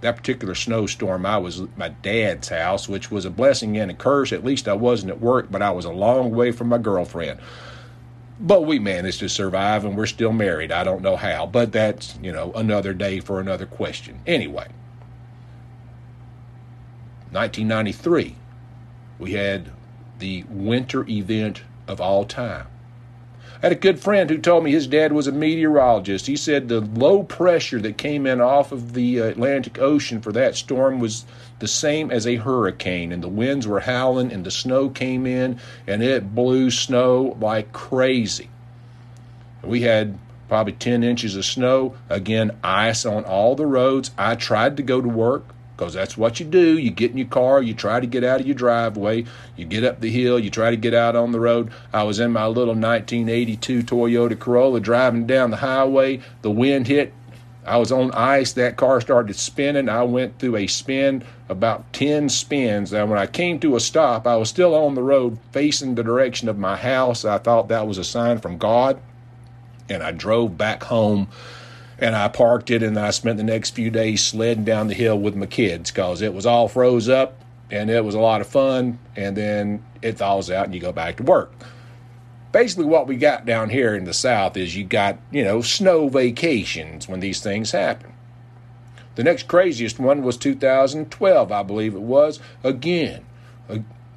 That 0.00 0.16
particular 0.16 0.56
snowstorm, 0.56 1.24
I 1.24 1.38
was 1.38 1.60
at 1.60 1.78
my 1.78 1.90
dad's 1.90 2.48
house, 2.48 2.88
which 2.88 3.10
was 3.10 3.24
a 3.24 3.30
blessing 3.30 3.78
and 3.78 3.90
a 3.90 3.94
curse. 3.94 4.32
At 4.32 4.44
least 4.44 4.66
I 4.66 4.72
wasn't 4.72 5.12
at 5.12 5.20
work, 5.20 5.48
but 5.48 5.62
I 5.62 5.70
was 5.70 5.84
a 5.84 5.92
long 5.92 6.34
way 6.34 6.50
from 6.50 6.68
my 6.68 6.78
girlfriend. 6.78 7.38
But 8.40 8.64
we 8.64 8.78
managed 8.78 9.20
to 9.20 9.28
survive 9.28 9.84
and 9.84 9.96
we're 9.96 10.06
still 10.06 10.32
married. 10.32 10.72
I 10.72 10.84
don't 10.84 11.02
know 11.02 11.16
how, 11.16 11.46
but 11.46 11.72
that's, 11.72 12.18
you 12.22 12.32
know, 12.32 12.52
another 12.54 12.92
day 12.92 13.20
for 13.20 13.40
another 13.40 13.66
question. 13.66 14.20
Anyway, 14.26 14.68
1993, 17.30 18.36
we 19.18 19.32
had 19.32 19.70
the 20.18 20.44
winter 20.48 21.08
event 21.08 21.62
of 21.86 22.00
all 22.00 22.24
time. 22.24 22.66
I 23.62 23.66
had 23.66 23.72
a 23.72 23.76
good 23.76 24.00
friend 24.00 24.28
who 24.28 24.38
told 24.38 24.64
me 24.64 24.72
his 24.72 24.88
dad 24.88 25.12
was 25.12 25.28
a 25.28 25.32
meteorologist. 25.32 26.26
He 26.26 26.36
said 26.36 26.68
the 26.68 26.80
low 26.80 27.22
pressure 27.22 27.80
that 27.80 27.96
came 27.96 28.26
in 28.26 28.40
off 28.40 28.72
of 28.72 28.94
the 28.94 29.18
Atlantic 29.18 29.78
Ocean 29.78 30.20
for 30.20 30.32
that 30.32 30.56
storm 30.56 30.98
was 30.98 31.24
the 31.62 31.68
same 31.68 32.10
as 32.10 32.26
a 32.26 32.34
hurricane, 32.34 33.12
and 33.12 33.22
the 33.22 33.28
winds 33.28 33.68
were 33.68 33.78
howling, 33.78 34.32
and 34.32 34.44
the 34.44 34.50
snow 34.50 34.88
came 34.88 35.26
in, 35.26 35.60
and 35.86 36.02
it 36.02 36.34
blew 36.34 36.72
snow 36.72 37.36
like 37.40 37.72
crazy. 37.72 38.50
We 39.62 39.82
had 39.82 40.18
probably 40.48 40.72
10 40.72 41.04
inches 41.04 41.36
of 41.36 41.44
snow, 41.44 41.94
again, 42.10 42.50
ice 42.64 43.06
on 43.06 43.24
all 43.24 43.54
the 43.54 43.64
roads. 43.64 44.10
I 44.18 44.34
tried 44.34 44.76
to 44.78 44.82
go 44.82 45.00
to 45.00 45.08
work 45.08 45.44
because 45.76 45.94
that's 45.94 46.16
what 46.18 46.40
you 46.40 46.46
do. 46.46 46.76
You 46.76 46.90
get 46.90 47.12
in 47.12 47.16
your 47.16 47.28
car, 47.28 47.62
you 47.62 47.74
try 47.74 48.00
to 48.00 48.08
get 48.08 48.24
out 48.24 48.40
of 48.40 48.46
your 48.46 48.56
driveway, 48.56 49.24
you 49.56 49.64
get 49.64 49.84
up 49.84 50.00
the 50.00 50.10
hill, 50.10 50.40
you 50.40 50.50
try 50.50 50.70
to 50.70 50.76
get 50.76 50.94
out 50.94 51.14
on 51.14 51.30
the 51.30 51.38
road. 51.38 51.70
I 51.92 52.02
was 52.02 52.18
in 52.18 52.32
my 52.32 52.48
little 52.48 52.74
1982 52.74 53.84
Toyota 53.84 54.36
Corolla 54.36 54.80
driving 54.80 55.28
down 55.28 55.52
the 55.52 55.58
highway. 55.58 56.22
The 56.42 56.50
wind 56.50 56.88
hit. 56.88 57.12
I 57.64 57.76
was 57.76 57.92
on 57.92 58.10
ice. 58.12 58.52
That 58.54 58.76
car 58.76 59.00
started 59.00 59.36
spinning. 59.36 59.88
I 59.88 60.02
went 60.02 60.38
through 60.38 60.56
a 60.56 60.66
spin, 60.66 61.24
about 61.48 61.92
10 61.92 62.28
spins. 62.28 62.92
And 62.92 63.08
when 63.08 63.18
I 63.18 63.26
came 63.26 63.60
to 63.60 63.76
a 63.76 63.80
stop, 63.80 64.26
I 64.26 64.36
was 64.36 64.48
still 64.48 64.74
on 64.74 64.94
the 64.94 65.02
road 65.02 65.38
facing 65.52 65.94
the 65.94 66.02
direction 66.02 66.48
of 66.48 66.58
my 66.58 66.76
house. 66.76 67.24
I 67.24 67.38
thought 67.38 67.68
that 67.68 67.86
was 67.86 67.98
a 67.98 68.04
sign 68.04 68.38
from 68.38 68.58
God. 68.58 69.00
And 69.88 70.02
I 70.02 70.10
drove 70.10 70.58
back 70.58 70.84
home 70.84 71.28
and 71.98 72.16
I 72.16 72.26
parked 72.28 72.70
it 72.70 72.82
and 72.82 72.98
I 72.98 73.10
spent 73.10 73.36
the 73.36 73.44
next 73.44 73.70
few 73.70 73.90
days 73.90 74.24
sledding 74.24 74.64
down 74.64 74.88
the 74.88 74.94
hill 74.94 75.18
with 75.18 75.36
my 75.36 75.46
kids 75.46 75.90
because 75.92 76.20
it 76.20 76.34
was 76.34 76.46
all 76.46 76.66
froze 76.66 77.08
up 77.08 77.40
and 77.70 77.90
it 77.90 78.04
was 78.04 78.16
a 78.16 78.20
lot 78.20 78.40
of 78.40 78.48
fun 78.48 78.98
and 79.14 79.36
then 79.36 79.84
it 80.02 80.18
thaws 80.18 80.50
out 80.50 80.64
and 80.64 80.74
you 80.74 80.80
go 80.80 80.92
back 80.92 81.16
to 81.18 81.22
work. 81.22 81.52
Basically 82.52 82.84
what 82.84 83.06
we 83.06 83.16
got 83.16 83.46
down 83.46 83.70
here 83.70 83.94
in 83.94 84.04
the 84.04 84.12
south 84.12 84.56
is 84.56 84.76
you 84.76 84.84
got, 84.84 85.18
you 85.30 85.42
know, 85.42 85.62
snow 85.62 86.08
vacations 86.08 87.08
when 87.08 87.20
these 87.20 87.40
things 87.40 87.72
happen. 87.72 88.12
The 89.14 89.24
next 89.24 89.48
craziest 89.48 89.98
one 89.98 90.22
was 90.22 90.36
2012, 90.36 91.52
I 91.52 91.62
believe 91.62 91.94
it 91.94 92.02
was. 92.02 92.40
Again, 92.62 93.24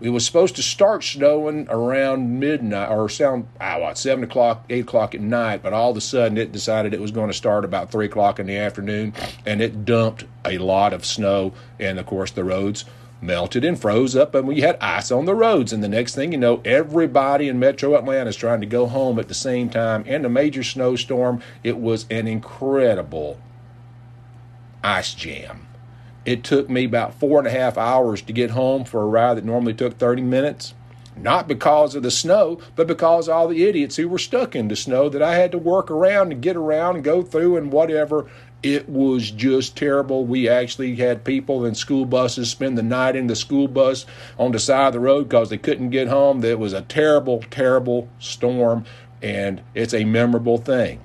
it 0.02 0.10
was 0.10 0.26
supposed 0.26 0.56
to 0.58 0.62
start 0.62 1.04
snowing 1.04 1.68
around 1.70 2.40
midnight 2.40 2.90
or 2.90 3.08
sound 3.08 3.48
ah, 3.62 3.80
what 3.80 3.98
seven 3.98 4.24
o'clock, 4.24 4.66
eight 4.70 4.84
o'clock 4.84 5.16
at 5.16 5.22
night, 5.22 5.64
but 5.64 5.74
all 5.74 5.92
of 5.92 5.98
a 5.98 6.02
sudden 6.02 6.38
it 6.38 6.52
decided 6.52 6.94
it 6.94 7.00
was 7.00 7.12
going 7.12 7.30
to 7.30 7.34
start 7.34 7.64
about 7.64 7.92
three 7.92 8.06
o'clock 8.06 8.40
in 8.40 8.48
the 8.48 8.58
afternoon, 8.58 9.14
and 9.46 9.62
it 9.62 9.86
dumped 9.86 10.26
a 10.44 10.58
lot 10.58 10.92
of 10.92 11.06
snow, 11.06 11.54
and 11.80 11.98
of 11.98 12.06
course 12.06 12.32
the 12.32 12.44
roads 12.44 12.84
melted 13.22 13.66
and 13.66 13.80
froze 13.80 14.16
up, 14.16 14.36
and 14.36 14.48
we 14.48 14.62
had 14.62 14.78
ice 14.80 15.12
on 15.12 15.26
the 15.26 15.36
roads. 15.36 15.74
And 15.74 15.84
the 15.84 15.90
next 15.90 16.16
thing 16.16 16.32
you 16.32 16.38
know, 16.38 16.62
everybody 16.64 17.48
in 17.48 17.60
Metro 17.60 17.96
Atlanta 17.96 18.30
is 18.30 18.36
trying 18.36 18.62
to 18.62 18.68
go 18.68 18.88
home 18.88 19.20
at 19.20 19.28
the 19.28 19.34
same 19.34 19.70
time. 19.70 20.04
And 20.08 20.26
a 20.26 20.30
major 20.30 20.64
snowstorm. 20.64 21.42
It 21.64 21.78
was 21.78 22.06
an 22.10 22.28
incredible 22.28 23.40
ice 24.84 25.14
jam. 25.14 25.68
It 26.26 26.44
took 26.44 26.70
me 26.70 26.86
about 26.86 27.20
four 27.20 27.40
and 27.40 27.48
a 27.48 27.52
half 27.52 27.78
hours 27.78 28.22
to 28.24 28.34
get 28.34 28.52
home 28.52 28.84
for 28.84 29.02
a 29.02 29.08
ride 29.08 29.36
that 29.36 29.46
normally 29.46 29.74
took 29.74 29.98
30 29.98 30.24
minutes. 30.24 30.74
Not 31.18 31.48
because 31.48 31.96
of 31.96 32.04
the 32.04 32.12
snow, 32.12 32.60
but 32.76 32.88
because 32.88 33.30
all 33.30 33.48
the 33.48 33.66
idiots 33.66 33.96
who 33.96 34.10
were 34.10 34.18
stuck 34.18 34.56
in 34.56 34.68
the 34.68 34.76
snow 34.76 35.08
that 35.10 35.22
I 35.22 35.36
had 35.36 35.52
to 35.54 35.58
work 35.58 35.90
around 35.90 36.32
and 36.32 36.42
get 36.42 36.58
around 36.58 36.96
and 36.96 37.04
go 37.04 37.22
through 37.22 37.56
and 37.58 37.72
whatever. 37.72 38.30
It 38.66 38.90
was 38.90 39.30
just 39.30 39.78
terrible. 39.78 40.26
We 40.26 40.50
actually 40.50 40.96
had 40.96 41.24
people 41.24 41.66
in 41.66 41.76
school 41.76 42.04
buses 42.04 42.50
spend 42.50 42.80
the 42.80 42.82
night 42.82 43.16
in 43.16 43.28
the 43.28 43.36
school 43.36 43.68
bus 43.68 44.08
on 44.40 44.54
the 44.54 44.60
side 44.60 44.88
of 44.88 44.94
the 44.94 45.00
road 45.00 45.30
because 45.30 45.52
they 45.52 45.60
couldn't 45.60 45.92
get 45.92 46.08
home. 46.08 46.44
It 46.44 46.58
was 46.58 46.74
a 46.74 46.82
terrible, 46.82 47.44
terrible 47.52 48.10
storm, 48.18 48.86
and 49.22 49.62
it's 49.76 49.94
a 49.94 50.04
memorable 50.04 50.58
thing. 50.58 51.00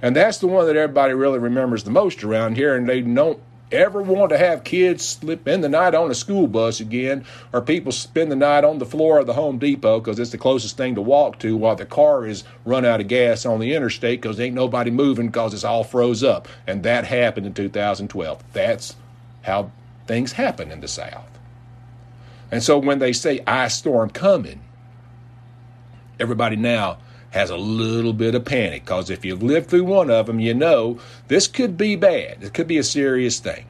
And 0.00 0.16
that's 0.16 0.38
the 0.38 0.46
one 0.46 0.64
that 0.64 0.74
everybody 0.74 1.12
really 1.12 1.38
remembers 1.38 1.84
the 1.84 1.90
most 1.90 2.24
around 2.24 2.56
here, 2.56 2.74
and 2.74 2.88
they 2.88 3.02
don't 3.02 3.38
ever 3.72 4.02
want 4.02 4.30
to 4.30 4.38
have 4.38 4.64
kids 4.64 5.04
slip 5.04 5.48
in 5.48 5.62
the 5.62 5.68
night 5.68 5.94
on 5.94 6.10
a 6.10 6.14
school 6.14 6.46
bus 6.46 6.80
again, 6.80 7.24
or 7.52 7.60
people 7.60 7.90
spend 7.90 8.30
the 8.30 8.36
night 8.36 8.64
on 8.64 8.78
the 8.78 8.86
floor 8.86 9.18
of 9.18 9.26
the 9.26 9.32
Home 9.32 9.58
Depot 9.58 9.98
because 9.98 10.18
it's 10.18 10.30
the 10.30 10.38
closest 10.38 10.76
thing 10.76 10.94
to 10.94 11.02
walk 11.02 11.38
to 11.40 11.56
while 11.56 11.76
the 11.76 11.86
car 11.86 12.26
is 12.26 12.44
run 12.64 12.84
out 12.84 13.00
of 13.00 13.08
gas 13.08 13.44
on 13.44 13.60
the 13.60 13.74
interstate 13.74 14.20
because 14.20 14.38
ain't 14.38 14.54
nobody 14.54 14.90
moving 14.90 15.26
because 15.26 15.54
it's 15.54 15.64
all 15.64 15.84
froze 15.84 16.22
up. 16.22 16.46
And 16.66 16.82
that 16.82 17.04
happened 17.04 17.46
in 17.46 17.54
2012. 17.54 18.44
That's 18.52 18.94
how 19.42 19.72
things 20.06 20.32
happen 20.32 20.70
in 20.70 20.80
the 20.80 20.88
South. 20.88 21.28
And 22.50 22.62
so 22.62 22.78
when 22.78 22.98
they 22.98 23.12
say 23.12 23.40
ice 23.46 23.74
storm 23.74 24.10
coming, 24.10 24.60
everybody 26.20 26.56
now 26.56 26.98
has 27.32 27.50
a 27.50 27.56
little 27.56 28.12
bit 28.12 28.34
of 28.34 28.44
panic 28.44 28.84
because 28.84 29.10
if 29.10 29.24
you've 29.24 29.42
lived 29.42 29.68
through 29.68 29.84
one 29.84 30.10
of 30.10 30.26
them, 30.26 30.38
you 30.38 30.54
know 30.54 30.98
this 31.28 31.48
could 31.48 31.76
be 31.76 31.96
bad. 31.96 32.42
It 32.42 32.54
could 32.54 32.68
be 32.68 32.78
a 32.78 32.84
serious 32.84 33.40
thing. 33.40 33.66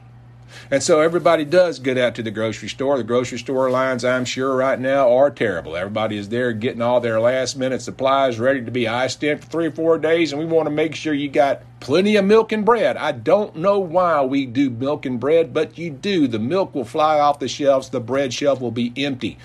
And 0.69 0.81
so 0.81 1.01
everybody 1.01 1.45
does 1.45 1.79
get 1.79 1.97
out 1.97 2.15
to 2.15 2.23
the 2.23 2.31
grocery 2.31 2.69
store. 2.69 2.97
The 2.97 3.03
grocery 3.03 3.37
store 3.37 3.69
lines, 3.69 4.03
I'm 4.03 4.25
sure, 4.25 4.55
right 4.55 4.79
now 4.79 5.15
are 5.15 5.29
terrible. 5.29 5.75
Everybody 5.75 6.17
is 6.17 6.29
there 6.29 6.51
getting 6.51 6.81
all 6.81 6.99
their 6.99 7.19
last 7.19 7.57
minute 7.57 7.81
supplies 7.81 8.39
ready 8.39 8.63
to 8.63 8.71
be 8.71 8.87
iced 8.87 9.23
in 9.23 9.37
for 9.37 9.45
three 9.45 9.67
or 9.67 9.71
four 9.71 9.97
days, 9.97 10.31
and 10.31 10.39
we 10.39 10.45
want 10.45 10.67
to 10.67 10.71
make 10.73 10.95
sure 10.95 11.13
you 11.13 11.29
got 11.29 11.63
plenty 11.79 12.15
of 12.15 12.25
milk 12.25 12.51
and 12.51 12.65
bread. 12.65 12.97
I 12.97 13.11
don't 13.11 13.55
know 13.55 13.79
why 13.79 14.23
we 14.23 14.45
do 14.45 14.69
milk 14.69 15.05
and 15.05 15.19
bread, 15.19 15.53
but 15.53 15.77
you 15.77 15.89
do. 15.89 16.27
The 16.27 16.39
milk 16.39 16.73
will 16.73 16.85
fly 16.85 17.19
off 17.19 17.39
the 17.39 17.47
shelves, 17.47 17.89
the 17.89 17.99
bread 17.99 18.33
shelf 18.33 18.61
will 18.61 18.71
be 18.71 18.93
empty 18.97 19.37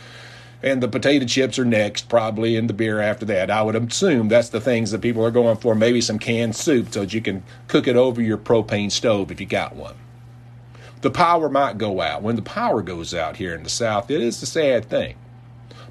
and 0.63 0.83
the 0.83 0.89
potato 0.89 1.25
chips 1.25 1.59
are 1.59 1.65
next, 1.65 2.09
probably, 2.09 2.57
and 2.57 2.69
the 2.69 2.75
beer 2.75 3.01
after 3.01 3.25
that. 3.27 3.51
I 3.51 3.63
would 3.63 3.77
assume 3.77 4.29
that's 4.29 4.49
the 4.49 4.61
things 4.61 4.91
that 4.91 5.01
people 5.01 5.25
are 5.25 5.31
going 5.31 5.57
for. 5.57 5.75
Maybe 5.75 6.01
some 6.01 6.19
canned 6.19 6.57
soup 6.57 6.93
so 6.93 7.01
that 7.01 7.15
you 7.15 7.21
can 7.21 7.45
cook 7.69 7.87
it 7.87 7.97
over 7.97 8.21
your 8.21 8.39
propane 8.39 8.91
stove 8.91 9.31
if 9.31 9.41
you 9.41 9.47
got 9.47 9.77
one. 9.77 9.95
The 11.01 11.11
power 11.11 11.49
might 11.49 11.79
go 11.79 12.01
out. 12.01 12.23
When 12.23 12.35
the 12.35 12.43
power 12.43 12.83
goes 12.83 13.15
out 13.15 13.37
here 13.37 13.55
in 13.55 13.63
the 13.63 13.69
South, 13.69 14.11
it 14.11 14.21
is 14.21 14.43
a 14.43 14.47
sad 14.47 14.87
thing. 14.87 15.15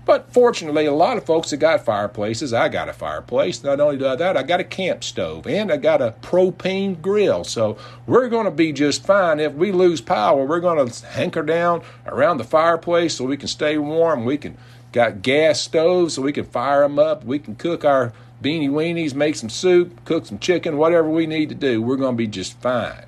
But 0.08 0.32
fortunately, 0.32 0.86
a 0.86 0.94
lot 0.94 1.18
of 1.18 1.26
folks 1.26 1.52
have 1.52 1.60
got 1.60 1.84
fireplaces. 1.84 2.54
I 2.54 2.70
got 2.70 2.88
a 2.88 2.94
fireplace. 2.94 3.62
Not 3.62 3.82
only 3.82 3.98
do 3.98 4.08
I 4.08 4.16
that, 4.16 4.38
I 4.38 4.44
got 4.44 4.62
a 4.62 4.64
camp 4.64 5.04
stove 5.04 5.46
and 5.46 5.70
I 5.70 5.76
got 5.76 6.02
a 6.02 6.16
propane 6.22 7.02
grill. 7.02 7.44
So 7.44 7.78
we're 8.06 8.30
going 8.30 8.46
to 8.46 8.52
be 8.52 8.72
just 8.72 9.06
fine. 9.06 9.42
If 9.42 9.54
we 9.54 9.74
lose 9.74 10.00
power, 10.00 10.46
we're 10.46 10.62
going 10.62 10.88
to 10.88 11.06
hanker 11.08 11.44
down 11.44 11.82
around 12.06 12.38
the 12.38 12.46
fireplace 12.46 13.16
so 13.16 13.26
we 13.26 13.36
can 13.36 13.50
stay 13.50 13.78
warm. 13.78 14.24
We 14.24 14.38
can 14.38 14.58
got 14.94 15.22
gas 15.22 15.60
stoves 15.60 16.14
so 16.14 16.22
we 16.22 16.32
can 16.32 16.46
fire 16.46 16.84
them 16.84 16.98
up. 16.98 17.26
We 17.26 17.38
can 17.38 17.56
cook 17.56 17.84
our 17.84 18.14
beanie 18.42 18.70
weenies, 18.70 19.14
make 19.14 19.36
some 19.36 19.50
soup, 19.50 20.06
cook 20.06 20.26
some 20.26 20.40
chicken, 20.40 20.78
whatever 20.78 21.10
we 21.10 21.28
need 21.28 21.50
to 21.50 21.56
do. 21.56 21.82
We're 21.82 21.98
going 21.98 22.14
to 22.14 22.18
be 22.18 22.28
just 22.28 22.58
fine. 22.62 23.08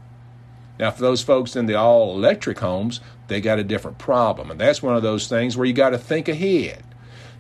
Now, 0.78 0.92
for 0.92 1.02
those 1.02 1.22
folks 1.22 1.56
in 1.56 1.66
the 1.66 1.76
all 1.76 2.14
electric 2.14 2.60
homes, 2.60 3.00
they 3.28 3.40
got 3.40 3.58
a 3.58 3.64
different 3.64 4.00
problem. 4.00 4.52
And 4.52 4.60
that's 4.60 4.84
one 4.84 4.98
of 4.98 5.04
those 5.04 5.30
things 5.30 5.56
where 5.56 5.66
you 5.66 5.74
got 5.74 5.92
to 5.92 5.98
think 5.98 6.28
ahead. 6.28 6.84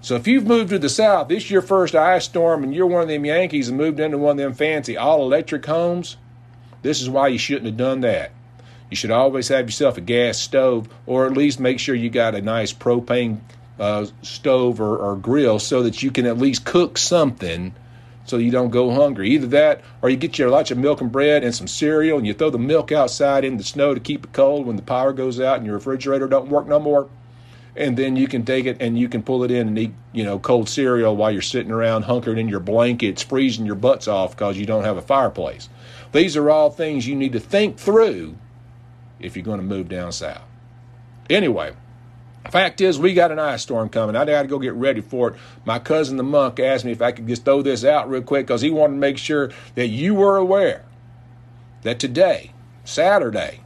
So 0.01 0.15
if 0.15 0.27
you've 0.27 0.47
moved 0.47 0.69
to 0.69 0.79
the 0.79 0.89
south, 0.89 1.27
this 1.27 1.43
is 1.43 1.51
your 1.51 1.61
first 1.61 1.93
ice 1.93 2.25
storm, 2.25 2.63
and 2.63 2.73
you're 2.73 2.87
one 2.87 3.03
of 3.03 3.09
them 3.09 3.25
Yankees 3.25 3.67
and 3.67 3.77
moved 3.77 3.99
into 3.99 4.17
one 4.17 4.31
of 4.31 4.37
them 4.37 4.53
fancy 4.53 4.95
all 4.95 5.21
electric 5.23 5.65
homes, 5.65 6.15
this 6.81 7.01
is 7.01 7.09
why 7.09 7.27
you 7.27 7.37
shouldn't 7.37 7.65
have 7.65 7.77
done 7.77 8.01
that. 8.01 8.31
You 8.89 8.95
should 8.95 9.11
always 9.11 9.49
have 9.49 9.67
yourself 9.67 9.97
a 9.97 10.01
gas 10.01 10.37
stove, 10.37 10.87
or 11.05 11.25
at 11.25 11.33
least 11.33 11.59
make 11.59 11.79
sure 11.79 11.93
you 11.93 12.09
got 12.09 12.33
a 12.33 12.41
nice 12.41 12.71
propane 12.71 13.39
uh, 13.77 14.05
stove 14.21 14.79
or, 14.79 14.97
or 14.97 15.15
grill 15.17 15.59
so 15.59 15.83
that 15.83 16.01
you 16.01 16.11
can 16.11 16.25
at 16.25 16.37
least 16.37 16.65
cook 16.65 16.97
something 16.97 17.73
so 18.25 18.37
you 18.37 18.51
don't 18.51 18.69
go 18.69 18.91
hungry. 18.91 19.29
Either 19.31 19.47
that 19.47 19.81
or 20.01 20.09
you 20.09 20.15
get 20.15 20.39
your 20.39 20.49
lunch 20.49 20.71
of 20.71 20.77
milk 20.77 21.01
and 21.01 21.11
bread 21.11 21.43
and 21.43 21.53
some 21.53 21.67
cereal 21.67 22.17
and 22.17 22.25
you 22.25 22.33
throw 22.33 22.49
the 22.49 22.57
milk 22.57 22.91
outside 22.91 23.43
in 23.43 23.57
the 23.57 23.63
snow 23.63 23.93
to 23.93 23.99
keep 23.99 24.23
it 24.23 24.33
cold 24.33 24.65
when 24.65 24.75
the 24.75 24.81
power 24.81 25.11
goes 25.11 25.39
out 25.39 25.57
and 25.57 25.65
your 25.65 25.75
refrigerator 25.75 26.27
don't 26.27 26.49
work 26.49 26.67
no 26.67 26.79
more 26.79 27.09
and 27.79 27.95
then 27.95 28.17
you 28.17 28.27
can 28.27 28.43
take 28.43 28.65
it 28.65 28.77
and 28.81 28.99
you 28.99 29.07
can 29.07 29.23
pull 29.23 29.45
it 29.45 29.51
in 29.51 29.69
and 29.69 29.79
eat, 29.79 29.93
you 30.11 30.25
know, 30.25 30.37
cold 30.37 30.67
cereal 30.67 31.15
while 31.15 31.31
you're 31.31 31.41
sitting 31.41 31.71
around 31.71 32.03
hunkered 32.03 32.37
in 32.37 32.49
your 32.49 32.59
blankets, 32.59 33.23
freezing 33.23 33.65
your 33.65 33.75
butts 33.75 34.05
off 34.05 34.31
because 34.31 34.57
you 34.57 34.65
don't 34.65 34.83
have 34.83 34.97
a 34.97 35.01
fireplace. 35.01 35.69
These 36.11 36.35
are 36.35 36.49
all 36.49 36.69
things 36.69 37.07
you 37.07 37.15
need 37.15 37.31
to 37.31 37.39
think 37.39 37.77
through 37.77 38.35
if 39.21 39.37
you're 39.37 39.45
going 39.45 39.61
to 39.61 39.65
move 39.65 39.87
down 39.87 40.11
south. 40.11 40.43
Anyway, 41.29 41.73
Fact 42.51 42.81
is, 42.81 42.97
we 42.97 43.13
got 43.13 43.31
an 43.31 43.39
ice 43.39 43.61
storm 43.61 43.89
coming. 43.89 44.15
I 44.15 44.25
got 44.25 44.41
to 44.41 44.47
go 44.47 44.59
get 44.59 44.73
ready 44.73 45.01
for 45.01 45.29
it. 45.29 45.35
My 45.65 45.77
cousin 45.77 46.17
the 46.17 46.23
monk 46.23 46.59
asked 46.59 46.83
me 46.83 46.91
if 46.91 47.01
I 47.01 47.11
could 47.11 47.27
just 47.27 47.45
throw 47.45 47.61
this 47.61 47.85
out 47.85 48.09
real 48.09 48.23
quick 48.23 48.47
because 48.47 48.61
he 48.61 48.71
wanted 48.71 48.93
to 48.93 48.99
make 48.99 49.17
sure 49.17 49.51
that 49.75 49.87
you 49.87 50.15
were 50.15 50.37
aware 50.37 50.83
that 51.83 51.99
today, 51.99 52.51
Saturday, 52.83 53.61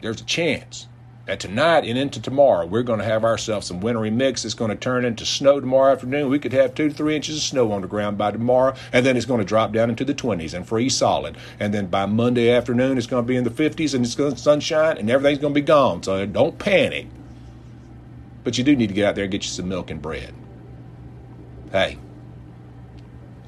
there's 0.00 0.20
a 0.20 0.24
chance 0.24 0.86
that 1.26 1.40
tonight 1.40 1.84
and 1.84 1.98
into 1.98 2.22
tomorrow 2.22 2.64
we're 2.64 2.84
going 2.84 3.00
to 3.00 3.04
have 3.04 3.24
ourselves 3.24 3.66
some 3.66 3.80
wintry 3.80 4.10
mix. 4.10 4.44
It's 4.44 4.54
going 4.54 4.70
to 4.70 4.76
turn 4.76 5.04
into 5.04 5.26
snow 5.26 5.60
tomorrow 5.60 5.92
afternoon. 5.92 6.30
We 6.30 6.38
could 6.38 6.52
have 6.52 6.74
two 6.74 6.88
to 6.88 6.94
three 6.94 7.16
inches 7.16 7.36
of 7.36 7.42
snow 7.42 7.72
on 7.72 7.82
the 7.82 7.88
ground 7.88 8.16
by 8.16 8.30
tomorrow, 8.30 8.74
and 8.92 9.04
then 9.04 9.16
it's 9.16 9.26
going 9.26 9.40
to 9.40 9.44
drop 9.44 9.72
down 9.72 9.90
into 9.90 10.04
the 10.04 10.14
20s 10.14 10.54
and 10.54 10.66
freeze 10.66 10.96
solid. 10.96 11.36
And 11.58 11.74
then 11.74 11.86
by 11.86 12.06
Monday 12.06 12.50
afternoon, 12.50 12.96
it's 12.96 13.08
going 13.08 13.24
to 13.24 13.28
be 13.28 13.36
in 13.36 13.44
the 13.44 13.50
50s 13.50 13.92
and 13.92 14.04
it's 14.04 14.14
going 14.14 14.32
to 14.34 14.38
sunshine 14.38 14.98
and 14.98 15.10
everything's 15.10 15.40
going 15.40 15.52
to 15.52 15.60
be 15.60 15.66
gone. 15.66 16.02
So 16.02 16.24
don't 16.26 16.58
panic. 16.58 17.08
But 18.44 18.56
you 18.56 18.62
do 18.62 18.76
need 18.76 18.88
to 18.88 18.94
get 18.94 19.06
out 19.06 19.14
there 19.16 19.24
and 19.24 19.32
get 19.32 19.42
you 19.42 19.50
some 19.50 19.68
milk 19.68 19.90
and 19.90 20.00
bread. 20.00 20.32
Hey, 21.72 21.98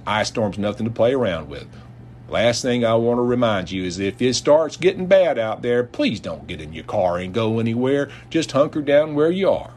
ice 0.05 0.27
storm's 0.27 0.59
nothing 0.59 0.87
to 0.87 0.93
play 0.93 1.15
around 1.15 1.49
with. 1.49 1.69
Last 2.29 2.61
thing 2.61 2.85
I 2.85 2.95
want 2.95 3.17
to 3.17 3.23
remind 3.23 3.71
you 3.71 3.85
is 3.85 3.99
if 3.99 4.21
it 4.21 4.35
starts 4.35 4.77
getting 4.77 5.07
bad 5.07 5.39
out 5.39 5.63
there, 5.63 5.83
please 5.83 6.21
don't 6.21 6.47
get 6.47 6.61
in 6.61 6.75
your 6.75 6.85
car 6.85 7.17
and 7.17 7.33
go 7.33 7.59
anywhere. 7.59 8.11
Just 8.29 8.53
hunker 8.53 8.83
down 8.83 9.15
where 9.15 9.31
you 9.31 9.49
are. 9.49 9.71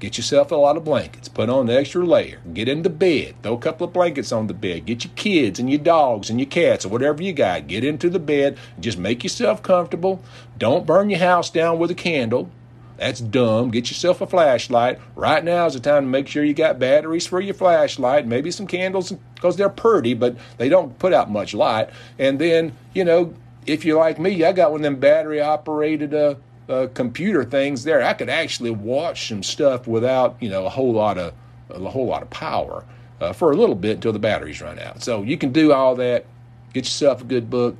Get 0.00 0.18
yourself 0.18 0.50
a 0.50 0.56
lot 0.56 0.76
of 0.76 0.84
blankets. 0.84 1.28
Put 1.28 1.48
on 1.48 1.66
the 1.66 1.76
extra 1.78 2.04
layer. 2.04 2.40
Get 2.52 2.68
into 2.68 2.90
bed. 2.90 3.36
Throw 3.42 3.54
a 3.54 3.58
couple 3.58 3.86
of 3.86 3.92
blankets 3.92 4.32
on 4.32 4.48
the 4.48 4.52
bed. 4.52 4.84
Get 4.84 5.04
your 5.04 5.12
kids 5.14 5.60
and 5.60 5.70
your 5.70 5.78
dogs 5.78 6.28
and 6.28 6.40
your 6.40 6.48
cats 6.48 6.84
or 6.84 6.88
whatever 6.88 7.22
you 7.22 7.32
got. 7.32 7.68
Get 7.68 7.84
into 7.84 8.10
the 8.10 8.18
bed. 8.18 8.58
Just 8.80 8.98
make 8.98 9.22
yourself 9.22 9.62
comfortable. 9.62 10.20
Don't 10.58 10.86
burn 10.86 11.08
your 11.08 11.20
house 11.20 11.50
down 11.50 11.78
with 11.78 11.92
a 11.92 11.94
candle. 11.94 12.50
That's 12.96 13.20
dumb. 13.20 13.70
Get 13.70 13.90
yourself 13.90 14.20
a 14.20 14.26
flashlight. 14.26 14.98
Right 15.14 15.44
now 15.44 15.66
is 15.66 15.74
the 15.74 15.80
time 15.80 16.04
to 16.04 16.08
make 16.08 16.28
sure 16.28 16.42
you 16.44 16.54
got 16.54 16.78
batteries 16.78 17.26
for 17.26 17.40
your 17.40 17.54
flashlight, 17.54 18.26
maybe 18.26 18.50
some 18.50 18.66
candles 18.66 19.12
because 19.34 19.56
they're 19.56 19.68
pretty, 19.68 20.14
but 20.14 20.36
they 20.56 20.68
don't 20.68 20.98
put 20.98 21.12
out 21.12 21.30
much 21.30 21.52
light. 21.52 21.90
And 22.18 22.38
then, 22.38 22.74
you 22.94 23.04
know, 23.04 23.34
if 23.66 23.84
you're 23.84 23.98
like 23.98 24.18
me, 24.18 24.44
I 24.44 24.52
got 24.52 24.70
one 24.70 24.80
of 24.80 24.84
them 24.84 24.96
battery 24.96 25.40
operated 25.40 26.14
uh, 26.14 26.36
uh, 26.68 26.86
computer 26.94 27.44
things 27.44 27.84
there. 27.84 28.02
I 28.02 28.14
could 28.14 28.30
actually 28.30 28.70
watch 28.70 29.28
some 29.28 29.42
stuff 29.42 29.86
without, 29.86 30.36
you 30.40 30.48
know, 30.48 30.64
a 30.64 30.70
whole 30.70 30.92
lot 30.92 31.18
of 31.18 31.34
a 31.68 31.90
whole 31.90 32.06
lot 32.06 32.22
of 32.22 32.30
power 32.30 32.84
uh, 33.20 33.32
for 33.32 33.50
a 33.50 33.56
little 33.56 33.74
bit 33.74 33.96
until 33.96 34.12
the 34.12 34.18
batteries 34.18 34.62
run 34.62 34.78
out. 34.78 35.02
So 35.02 35.22
you 35.22 35.36
can 35.36 35.52
do 35.52 35.72
all 35.72 35.96
that. 35.96 36.24
Get 36.72 36.84
yourself 36.84 37.22
a 37.22 37.24
good 37.24 37.50
book. 37.50 37.76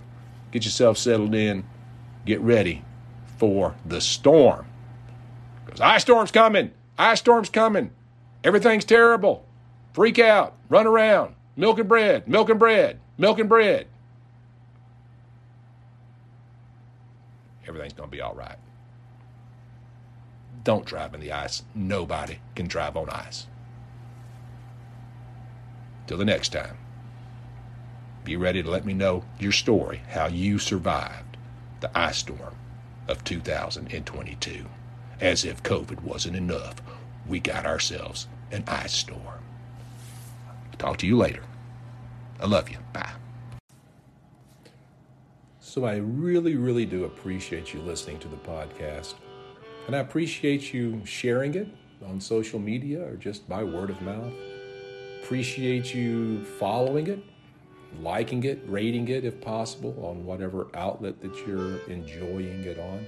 Get 0.50 0.64
yourself 0.64 0.98
settled 0.98 1.34
in. 1.34 1.64
Get 2.24 2.40
ready 2.40 2.84
for 3.38 3.74
the 3.84 4.00
storm. 4.00 4.65
Ice 5.80 6.02
storm's 6.02 6.30
coming. 6.30 6.72
Ice 6.98 7.18
storm's 7.18 7.50
coming. 7.50 7.90
Everything's 8.44 8.84
terrible. 8.84 9.44
Freak 9.92 10.18
out. 10.18 10.54
Run 10.68 10.86
around. 10.86 11.34
Milk 11.56 11.78
and 11.78 11.88
bread. 11.88 12.28
Milk 12.28 12.48
and 12.50 12.58
bread. 12.58 13.00
Milk 13.18 13.38
and 13.38 13.48
bread. 13.48 13.86
Everything's 17.66 17.94
going 17.94 18.08
to 18.08 18.16
be 18.16 18.20
all 18.20 18.34
right. 18.34 18.58
Don't 20.62 20.84
drive 20.84 21.14
in 21.14 21.20
the 21.20 21.32
ice. 21.32 21.62
Nobody 21.74 22.38
can 22.54 22.66
drive 22.66 22.96
on 22.96 23.08
ice. 23.10 23.46
Till 26.06 26.18
the 26.18 26.24
next 26.24 26.50
time, 26.50 26.76
be 28.24 28.36
ready 28.36 28.62
to 28.62 28.70
let 28.70 28.84
me 28.84 28.92
know 28.92 29.24
your 29.38 29.52
story, 29.52 30.02
how 30.10 30.26
you 30.26 30.58
survived 30.58 31.36
the 31.80 31.96
ice 31.96 32.18
storm 32.18 32.54
of 33.08 33.24
2022 33.24 34.66
as 35.20 35.44
if 35.44 35.62
COVID 35.62 36.02
wasn't 36.02 36.36
enough, 36.36 36.76
we 37.26 37.40
got 37.40 37.66
ourselves 37.66 38.26
an 38.52 38.64
ice 38.66 38.92
storm. 38.92 39.20
Talk 40.78 40.98
to 40.98 41.06
you 41.06 41.16
later. 41.16 41.42
I 42.40 42.46
love 42.46 42.68
you. 42.68 42.78
Bye. 42.92 43.12
So, 45.60 45.84
I 45.84 45.96
really, 45.96 46.56
really 46.56 46.86
do 46.86 47.04
appreciate 47.04 47.74
you 47.74 47.80
listening 47.80 48.18
to 48.20 48.28
the 48.28 48.36
podcast. 48.36 49.14
And 49.86 49.94
I 49.94 50.00
appreciate 50.00 50.72
you 50.72 51.02
sharing 51.04 51.54
it 51.54 51.68
on 52.06 52.20
social 52.20 52.58
media 52.58 53.06
or 53.06 53.16
just 53.16 53.48
by 53.48 53.62
word 53.62 53.90
of 53.90 54.00
mouth. 54.02 54.32
Appreciate 55.22 55.94
you 55.94 56.44
following 56.44 57.08
it, 57.08 57.22
liking 58.00 58.44
it, 58.44 58.62
rating 58.66 59.08
it 59.08 59.24
if 59.24 59.40
possible 59.40 59.94
on 60.04 60.24
whatever 60.24 60.68
outlet 60.74 61.20
that 61.20 61.46
you're 61.46 61.78
enjoying 61.88 62.64
it 62.64 62.78
on 62.78 63.06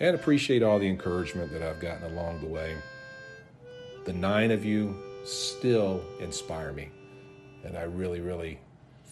and 0.00 0.14
appreciate 0.14 0.62
all 0.62 0.78
the 0.78 0.88
encouragement 0.88 1.52
that 1.52 1.62
I've 1.62 1.80
gotten 1.80 2.04
along 2.04 2.40
the 2.40 2.46
way. 2.46 2.76
The 4.04 4.12
nine 4.12 4.50
of 4.50 4.64
you 4.64 4.96
still 5.24 6.02
inspire 6.20 6.72
me, 6.72 6.90
and 7.64 7.76
I 7.76 7.82
really, 7.82 8.20
really 8.20 8.60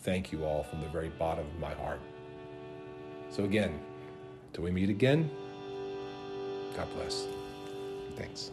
thank 0.03 0.31
you 0.31 0.45
all 0.45 0.63
from 0.63 0.81
the 0.81 0.89
very 0.89 1.09
bottom 1.09 1.47
of 1.47 1.59
my 1.59 1.75
heart. 1.75 2.01
So, 3.31 3.45
again, 3.45 3.81
till 4.53 4.65
we 4.65 4.71
meet 4.71 4.91
again, 4.91 5.31
God 6.77 6.87
bless. 6.95 7.27
Thanks. 8.17 8.51